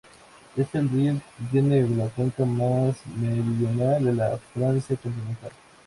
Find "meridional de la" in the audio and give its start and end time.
3.17-4.35